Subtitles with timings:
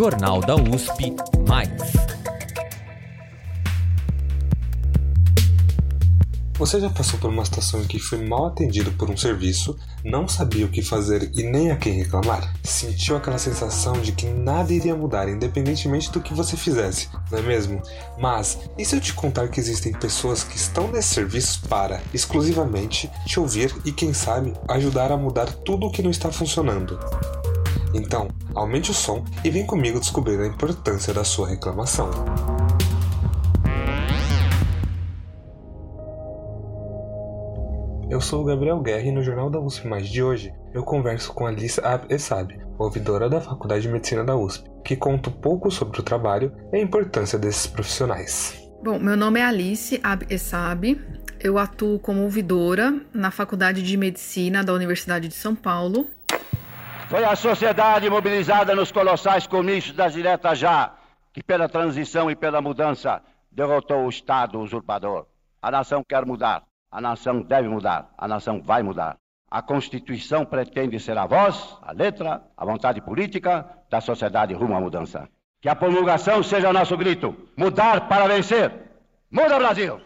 [0.00, 1.14] Jornal da USP
[1.46, 1.68] Mais.
[6.54, 10.26] Você já passou por uma situação em que foi mal atendido por um serviço, não
[10.26, 12.50] sabia o que fazer e nem a quem reclamar?
[12.64, 17.42] Sentiu aquela sensação de que nada iria mudar, independentemente do que você fizesse, não é
[17.42, 17.82] mesmo?
[18.18, 23.10] Mas, e se eu te contar que existem pessoas que estão nesses serviços para, exclusivamente,
[23.26, 26.98] te ouvir e, quem sabe, ajudar a mudar tudo o que não está funcionando?
[27.92, 32.10] Então, aumente o som e vem comigo descobrir a importância da sua reclamação.
[38.08, 41.32] Eu sou o Gabriel Guerra e no Jornal da USP Mais de hoje eu converso
[41.32, 46.00] com Alice Ab-Essab, ouvidora da Faculdade de Medicina da USP, que conta um pouco sobre
[46.00, 48.60] o trabalho e a importância desses profissionais.
[48.82, 50.98] Bom, meu nome é Alice Ab-Essab,
[51.42, 56.06] eu atuo como ouvidora na Faculdade de Medicina da Universidade de São Paulo.
[57.10, 60.94] Foi a sociedade mobilizada nos colossais comícios das diretas já
[61.32, 65.26] que, pela transição e pela mudança, derrotou o Estado usurpador.
[65.60, 66.62] A nação quer mudar.
[66.88, 69.16] A nação deve mudar, a nação vai mudar.
[69.50, 74.80] A Constituição pretende ser a voz, a letra, a vontade política da sociedade rumo à
[74.80, 75.28] mudança.
[75.60, 78.72] Que a promulgação seja nosso grito: mudar para vencer.
[79.28, 80.00] Muda, Brasil!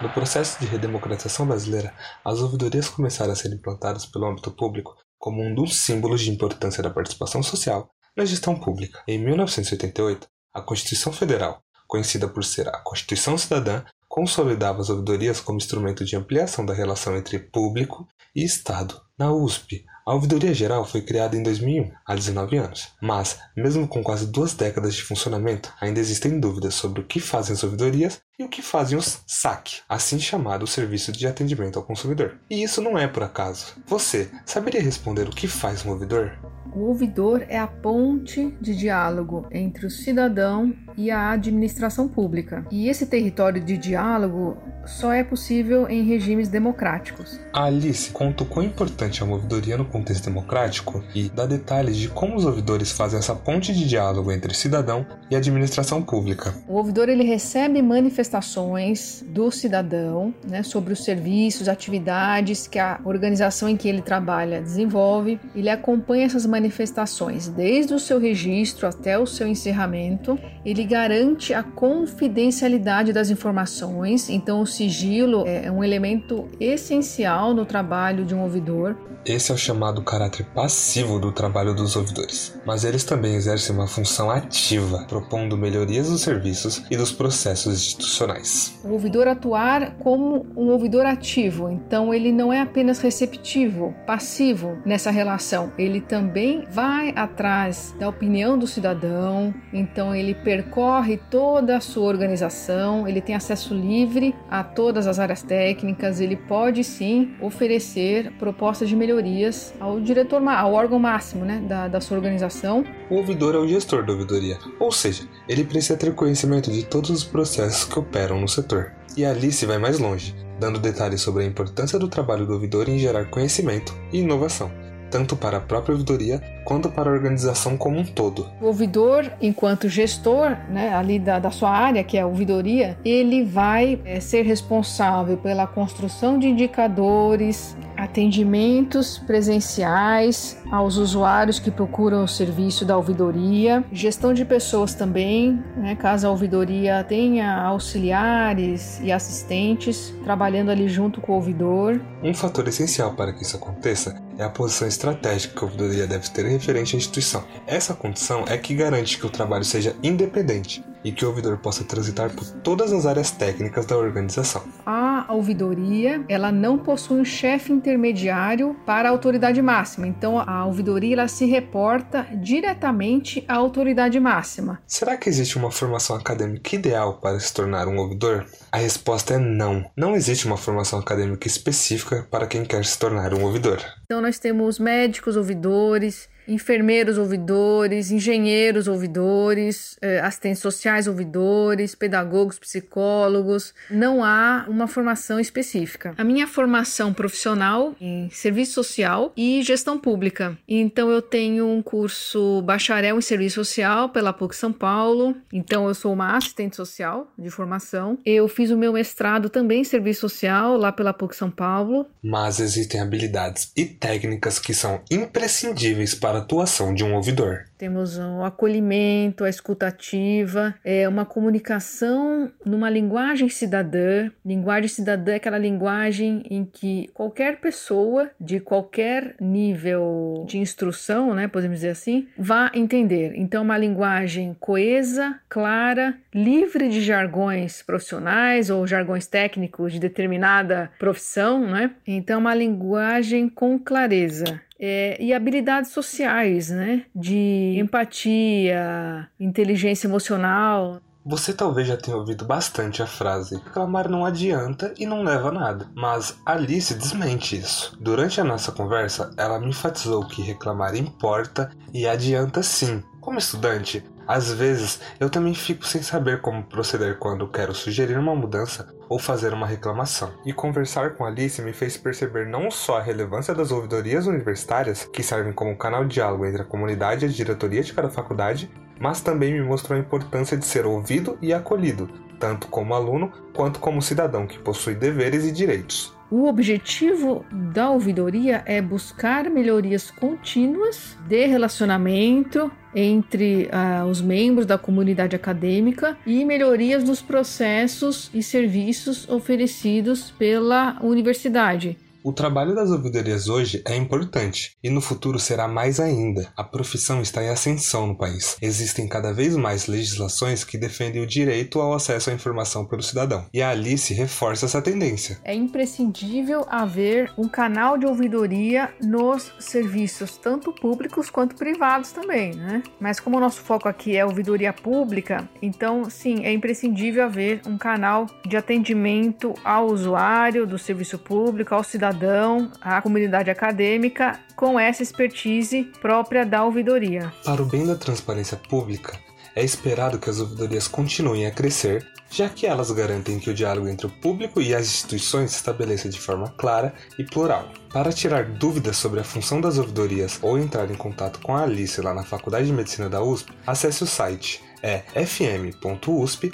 [0.00, 1.92] No processo de redemocratização brasileira,
[2.24, 6.82] as ouvidorias começaram a ser implantadas pelo âmbito público como um dos símbolos de importância
[6.82, 9.02] da participação social na gestão pública.
[9.08, 15.56] Em 1988, a Constituição Federal, conhecida por ser a Constituição Cidadã, consolidava as ouvidorias como
[15.56, 19.00] instrumento de ampliação da relação entre público e Estado.
[19.16, 24.02] Na USP, a Ouvidoria Geral foi criada em 2001, há 19 anos, mas, mesmo com
[24.02, 28.44] quase duas décadas de funcionamento, ainda existem dúvidas sobre o que fazem as ouvidorias e
[28.44, 32.36] o que fazem os SAC, assim chamado Serviço de Atendimento ao Consumidor.
[32.50, 33.76] E isso não é por acaso.
[33.86, 36.36] Você saberia responder o que faz um ouvidor?
[36.74, 42.66] O ouvidor é a ponte de diálogo entre o cidadão e a administração pública.
[42.68, 47.38] E esse território de diálogo só é possível em regimes democráticos.
[47.52, 51.96] A Alice conta o quão importante é a ouvidoria no contexto democrático e dá detalhes
[51.96, 56.52] de como os ouvidores fazem essa ponte de diálogo entre cidadão e administração pública.
[56.66, 63.68] O ouvidor ele recebe manifestações do cidadão né, sobre os serviços, atividades que a organização
[63.68, 65.38] em que ele trabalha desenvolve.
[65.54, 70.36] Ele acompanha essas manifestações desde o seu registro até o seu encerramento.
[70.64, 78.24] Ele garante a confidencialidade das informações, então o sigilo é um elemento essencial no trabalho
[78.24, 78.96] de um ouvidor.
[79.24, 83.86] Esse é o chamado caráter passivo do trabalho dos ouvidores, mas eles também exercem uma
[83.86, 88.78] função ativa, propondo melhorias dos serviços e dos processos institucionais.
[88.84, 95.10] O ouvidor atuar como um ouvidor ativo, então ele não é apenas receptivo, passivo nessa
[95.10, 102.04] relação, ele também vai atrás da opinião do cidadão, então ele percorre toda a sua
[102.04, 108.88] organização, ele tem acesso livre a todas as áreas técnicas, ele pode sim oferecer propostas
[108.88, 112.84] de melhorias ao diretor, ao órgão máximo né, da, da sua organização.
[113.10, 117.10] O ouvidor é o gestor da ouvidoria, ou seja, ele precisa ter conhecimento de todos
[117.10, 118.92] os processos que operam no setor.
[119.16, 122.88] E a Alice vai mais longe, dando detalhes sobre a importância do trabalho do ouvidor
[122.88, 124.70] em gerar conhecimento e inovação
[125.14, 128.48] tanto para a própria ouvidoria quanto para a organização como um todo.
[128.60, 133.44] O ouvidor, enquanto gestor né, ali da, da sua área, que é a ouvidoria, ele
[133.44, 142.28] vai é, ser responsável pela construção de indicadores, atendimentos presenciais aos usuários que procuram o
[142.28, 150.14] serviço da ouvidoria, gestão de pessoas também, né, caso a ouvidoria tenha auxiliares e assistentes
[150.24, 152.00] trabalhando ali junto com o ouvidor.
[152.22, 156.28] Um fator essencial para que isso aconteça é a posição estratégica que a ouvidoria deve
[156.30, 157.44] ter referente à instituição.
[157.66, 161.84] Essa condição é que garante que o trabalho seja independente e que o ouvidor possa
[161.84, 164.64] transitar por todas as áreas técnicas da organização.
[164.86, 170.06] A ouvidoria, ela não possui um chefe intermediário para a autoridade máxima.
[170.06, 174.80] Então a ouvidoria ela se reporta diretamente à autoridade máxima.
[174.86, 178.46] Será que existe uma formação acadêmica ideal para se tornar um ouvidor?
[178.72, 179.84] A resposta é não.
[179.96, 183.78] Não existe uma formação acadêmica específica para quem quer se tornar um ouvidor.
[184.04, 193.74] Então nós temos médicos ouvidores, enfermeiros ouvidores, engenheiros ouvidores, eh, assistentes sociais ouvidores, pedagogos, psicólogos.
[193.90, 196.14] Não há uma formação específica.
[196.16, 200.56] A minha formação profissional em serviço social e gestão pública.
[200.68, 205.36] Então eu tenho um curso bacharel em serviço social pela PUC São Paulo.
[205.52, 208.18] Então eu sou uma assistente social de formação.
[208.24, 212.06] Eu fiz o meu mestrado também em serviço social lá pela PUC São Paulo.
[212.22, 217.64] Mas existem habilidades e técnicas que são imprescindíveis para para a atuação de um ouvidor.
[217.78, 224.30] Temos o acolhimento, a escutativa, é uma comunicação numa linguagem cidadã.
[224.44, 231.46] Linguagem cidadã é aquela linguagem em que qualquer pessoa de qualquer nível de instrução, né,
[231.46, 233.34] podemos dizer assim, vá entender.
[233.36, 241.66] Então, uma linguagem coesa, clara, livre de jargões profissionais ou jargões técnicos de determinada profissão,
[241.66, 241.90] né?
[242.06, 244.60] Então, uma linguagem com clareza.
[244.86, 247.06] É, e habilidades sociais, né?
[247.14, 251.00] De empatia, inteligência emocional.
[251.24, 255.52] Você talvez já tenha ouvido bastante a frase reclamar não adianta e não leva a
[255.52, 257.96] nada, mas Alice desmente isso.
[257.98, 263.02] Durante a nossa conversa, ela me enfatizou que reclamar importa e adianta sim.
[263.22, 268.34] Como estudante, às vezes eu também fico sem saber como proceder quando quero sugerir uma
[268.34, 270.32] mudança ou fazer uma reclamação.
[270.44, 275.22] E conversar com Alice me fez perceber não só a relevância das ouvidorias universitárias, que
[275.22, 279.20] servem como canal de diálogo entre a comunidade e a diretoria de cada faculdade, mas
[279.20, 284.00] também me mostrou a importância de ser ouvido e acolhido, tanto como aluno quanto como
[284.00, 286.14] cidadão que possui deveres e direitos.
[286.30, 294.78] O objetivo da ouvidoria é buscar melhorias contínuas de relacionamento entre uh, os membros da
[294.78, 301.98] comunidade acadêmica e melhorias nos processos e serviços oferecidos pela universidade.
[302.26, 306.50] O trabalho das ouvidorias hoje é importante e no futuro será mais ainda.
[306.56, 308.56] A profissão está em ascensão no país.
[308.62, 313.44] Existem cada vez mais legislações que defendem o direito ao acesso à informação pelo cidadão.
[313.52, 315.38] E a Alice reforça essa tendência.
[315.44, 322.82] É imprescindível haver um canal de ouvidoria nos serviços, tanto públicos quanto privados também, né?
[322.98, 327.76] Mas como o nosso foco aqui é ouvidoria pública, então sim, é imprescindível haver um
[327.76, 334.78] canal de atendimento ao usuário do serviço público, ao cidadão cidadão, a comunidade acadêmica, com
[334.78, 337.32] essa expertise própria da ouvidoria.
[337.44, 339.18] Para o bem da transparência pública,
[339.54, 343.88] é esperado que as ouvidorias continuem a crescer, já que elas garantem que o diálogo
[343.88, 347.68] entre o público e as instituições se estabeleça de forma clara e plural.
[347.92, 352.00] Para tirar dúvidas sobre a função das ouvidorias ou entrar em contato com a Alice
[352.00, 356.50] lá na Faculdade de Medicina da USP, acesse o site é fm.usp.br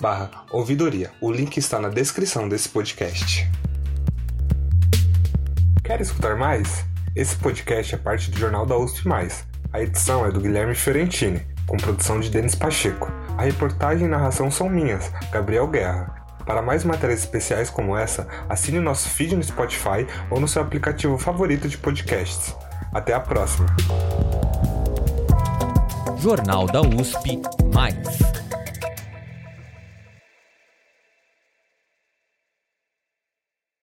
[0.00, 1.10] barra ouvidoria.
[1.20, 3.46] O link está na descrição desse podcast.
[5.90, 6.84] Quer escutar mais?
[7.16, 9.08] Esse podcast é parte do Jornal da USP+.
[9.72, 13.10] A edição é do Guilherme Fiorentini, com produção de Denis Pacheco.
[13.36, 16.14] A reportagem e narração são minhas, Gabriel Guerra.
[16.46, 20.62] Para mais matérias especiais como essa, assine o nosso feed no Spotify ou no seu
[20.62, 22.54] aplicativo favorito de podcasts.
[22.94, 23.66] Até a próxima!
[26.18, 27.42] Jornal da USP
[27.74, 28.39] Mais.